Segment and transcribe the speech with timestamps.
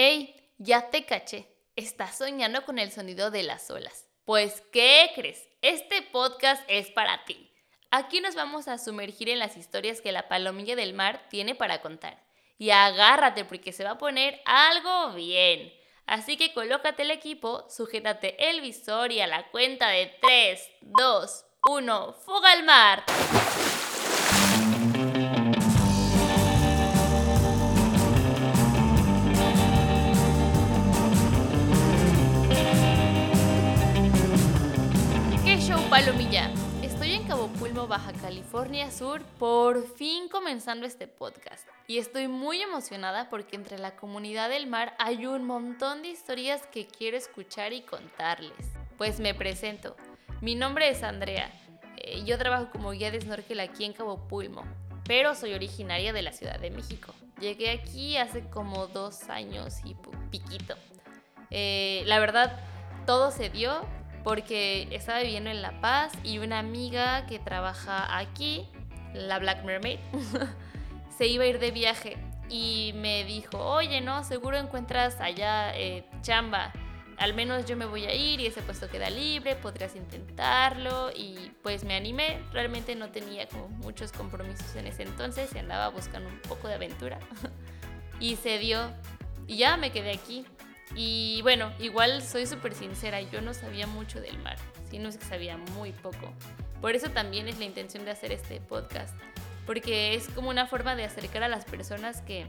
[0.00, 0.32] ¡Ey!
[0.58, 1.48] Ya te caché.
[1.74, 4.06] Estás soñando con el sonido de las olas.
[4.24, 5.48] Pues, ¿qué crees?
[5.60, 7.52] Este podcast es para ti.
[7.90, 11.80] Aquí nos vamos a sumergir en las historias que la palomilla del mar tiene para
[11.80, 12.24] contar.
[12.58, 15.74] Y agárrate porque se va a poner algo bien.
[16.06, 21.44] Así que colócate el equipo, sujétate el visor y a la cuenta de 3, 2,
[21.70, 23.04] 1, ¡fuga al mar!
[35.90, 36.50] Palomilla.
[36.82, 41.66] Estoy en Cabo Pulmo, Baja California Sur, por fin comenzando este podcast.
[41.86, 46.66] Y estoy muy emocionada porque entre la comunidad del mar hay un montón de historias
[46.66, 48.52] que quiero escuchar y contarles.
[48.98, 49.96] Pues me presento.
[50.42, 51.50] Mi nombre es Andrea.
[51.96, 54.64] Eh, yo trabajo como guía de snorkel aquí en Cabo Pulmo,
[55.06, 57.14] pero soy originaria de la Ciudad de México.
[57.40, 59.96] Llegué aquí hace como dos años y
[60.30, 60.74] piquito.
[61.50, 62.60] Eh, la verdad,
[63.06, 63.86] todo se dio
[64.28, 68.68] porque estaba viviendo en La Paz y una amiga que trabaja aquí,
[69.14, 69.98] la Black Mermaid,
[71.16, 72.18] se iba a ir de viaje
[72.50, 76.74] y me dijo, oye, no, seguro encuentras allá eh, chamba.
[77.16, 81.10] Al menos yo me voy a ir y ese puesto queda libre, podrías intentarlo.
[81.16, 85.88] Y pues me animé, realmente no tenía como muchos compromisos en ese entonces y andaba
[85.88, 87.18] buscando un poco de aventura.
[88.20, 88.90] y se dio.
[89.46, 90.44] Y ya me quedé aquí.
[90.94, 94.56] Y bueno, igual soy súper sincera, yo no sabía mucho del mar,
[94.90, 96.32] sino que sabía muy poco.
[96.80, 99.14] Por eso también es la intención de hacer este podcast,
[99.66, 102.46] porque es como una forma de acercar a las personas que,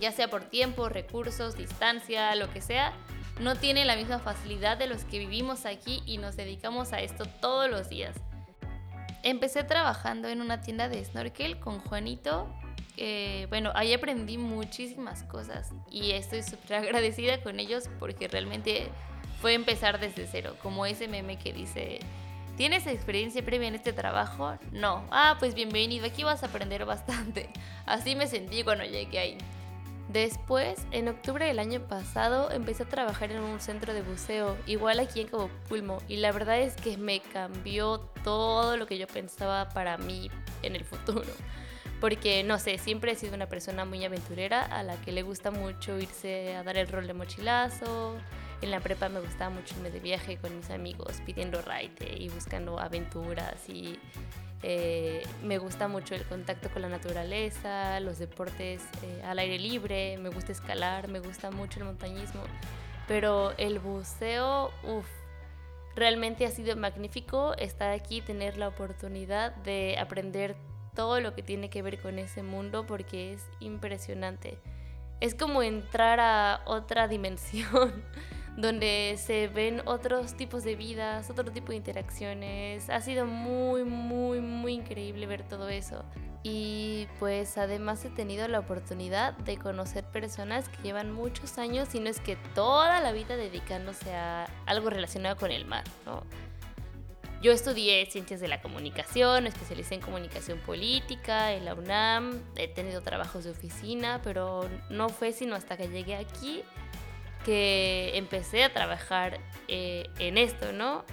[0.00, 2.92] ya sea por tiempo, recursos, distancia, lo que sea,
[3.40, 7.24] no tienen la misma facilidad de los que vivimos aquí y nos dedicamos a esto
[7.40, 8.16] todos los días.
[9.22, 12.48] Empecé trabajando en una tienda de snorkel con Juanito
[13.48, 18.88] bueno, ahí aprendí muchísimas cosas y estoy súper agradecida con ellos porque realmente
[19.40, 22.00] fue empezar desde cero, como ese meme que dice,
[22.56, 24.58] ¿tienes experiencia previa en este trabajo?
[24.72, 25.04] No.
[25.10, 27.48] Ah, pues bienvenido, aquí vas a aprender bastante.
[27.86, 29.38] Así me sentí cuando llegué ahí.
[30.08, 35.00] Después, en octubre del año pasado, empecé a trabajar en un centro de buceo, igual
[35.00, 39.06] aquí en Cabo Pulmo, y la verdad es que me cambió todo lo que yo
[39.06, 40.30] pensaba para mí
[40.62, 41.26] en el futuro
[42.00, 45.50] porque no sé, siempre he sido una persona muy aventurera a la que le gusta
[45.50, 48.16] mucho irse a dar el rol de mochilazo.
[48.60, 52.28] En la prepa me gustaba mucho irme de viaje con mis amigos pidiendo ride y
[52.28, 53.98] buscando aventuras y
[54.62, 60.18] eh, me gusta mucho el contacto con la naturaleza, los deportes eh, al aire libre,
[60.18, 62.42] me gusta escalar, me gusta mucho el montañismo,
[63.06, 65.06] pero el buceo, uff,
[65.94, 70.56] realmente ha sido magnífico estar aquí, tener la oportunidad de aprender
[70.98, 74.58] todo lo que tiene que ver con ese mundo porque es impresionante.
[75.20, 78.02] Es como entrar a otra dimensión
[78.56, 82.90] donde se ven otros tipos de vidas, otro tipo de interacciones.
[82.90, 86.04] Ha sido muy, muy, muy increíble ver todo eso.
[86.42, 92.00] Y pues además he tenido la oportunidad de conocer personas que llevan muchos años, y
[92.00, 96.24] no es que toda la vida dedicándose a algo relacionado con el mar, ¿no?
[97.40, 102.66] Yo estudié ciencias de la comunicación, me especialicé en comunicación política en la UNAM, he
[102.66, 106.64] tenido trabajos de oficina, pero no fue sino hasta que llegué aquí
[107.44, 109.38] que empecé a trabajar
[109.68, 111.04] eh, en esto, ¿no?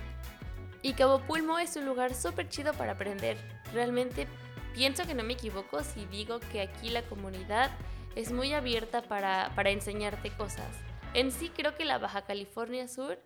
[0.82, 3.38] Y Cabo Pulmo es un lugar súper chido para aprender.
[3.72, 4.28] Realmente
[4.74, 7.70] pienso que no me equivoco si digo que aquí la comunidad
[8.16, 10.68] es muy abierta para, para enseñarte cosas.
[11.14, 13.20] En sí creo que la Baja California Sur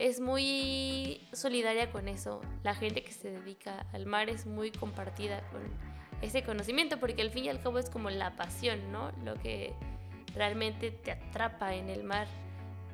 [0.00, 2.40] es muy solidaria con eso.
[2.62, 5.60] La gente que se dedica al mar es muy compartida con
[6.22, 9.12] ese conocimiento, porque al fin y al cabo es como la pasión, ¿no?
[9.24, 9.74] Lo que
[10.34, 12.26] realmente te atrapa en el mar.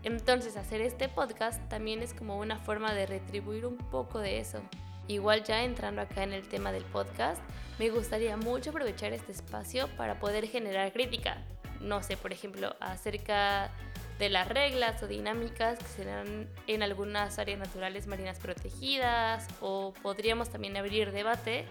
[0.03, 4.61] Entonces hacer este podcast también es como una forma de retribuir un poco de eso.
[5.06, 7.41] Igual ya entrando acá en el tema del podcast,
[7.78, 11.38] me gustaría mucho aprovechar este espacio para poder generar crítica.
[11.81, 13.71] No sé, por ejemplo, acerca
[14.19, 19.93] de las reglas o dinámicas que se dan en algunas áreas naturales marinas protegidas o
[20.03, 21.67] podríamos también abrir debate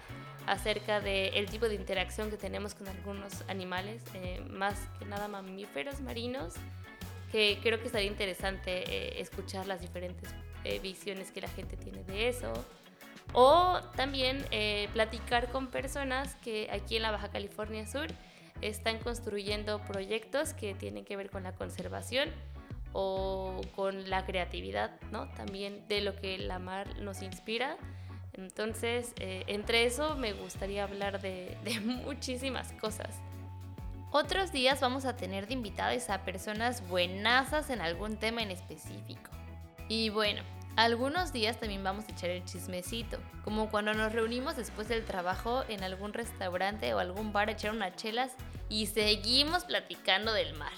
[0.45, 6.01] acerca del tipo de interacción que tenemos con algunos animales, eh, más que nada mamíferos
[6.01, 6.53] marinos,
[7.31, 10.29] que creo que estaría interesante eh, escuchar las diferentes
[10.63, 12.53] eh, visiones que la gente tiene de eso.
[13.37, 14.45] O también
[14.93, 18.07] platicar con personas que aquí en la Baja California Sur
[18.61, 22.29] están construyendo proyectos que tienen que ver con la conservación
[22.93, 25.27] o con la creatividad, ¿no?
[25.33, 27.77] También de lo que la mar nos inspira.
[28.33, 33.17] Entonces, eh, entre eso me gustaría hablar de, de muchísimas cosas.
[34.11, 39.29] Otros días vamos a tener de invitadas a personas buenazas en algún tema en específico.
[39.89, 40.41] Y bueno,
[40.75, 45.63] algunos días también vamos a echar el chismecito, como cuando nos reunimos después del trabajo
[45.69, 48.33] en algún restaurante o algún bar a echar unas chelas
[48.67, 50.73] y seguimos platicando del mar.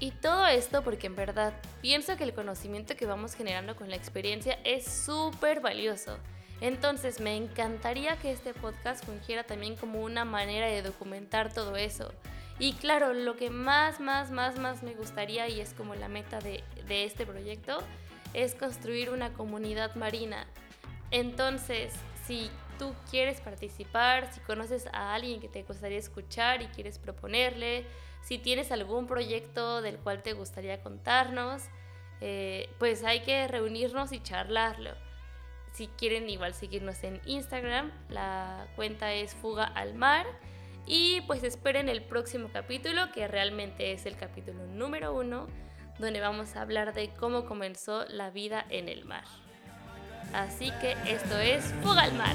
[0.00, 3.94] Y todo esto porque en verdad pienso que el conocimiento que vamos generando con la
[3.94, 6.18] experiencia es súper valioso.
[6.60, 12.12] Entonces me encantaría que este podcast fungiera también como una manera de documentar todo eso.
[12.58, 16.40] Y claro, lo que más, más, más, más me gustaría y es como la meta
[16.40, 17.78] de, de este proyecto
[18.34, 20.46] es construir una comunidad marina.
[21.10, 21.92] Entonces,
[22.26, 27.84] si tú quieres participar, si conoces a alguien que te gustaría escuchar y quieres proponerle,
[28.22, 31.62] si tienes algún proyecto del cual te gustaría contarnos,
[32.20, 34.92] eh, pues hay que reunirnos y charlarlo.
[35.72, 40.26] Si quieren igual seguirnos en Instagram, la cuenta es Fuga al Mar.
[40.86, 45.46] Y pues esperen el próximo capítulo, que realmente es el capítulo número uno,
[46.02, 49.24] donde vamos a hablar de cómo comenzó la vida en el mar.
[50.34, 52.34] Así que esto es Fuga al Mar.